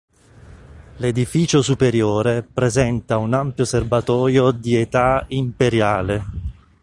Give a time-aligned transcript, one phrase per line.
[0.95, 6.23] L'edificio superiore presenta un ampio serbatoio di età imperiale.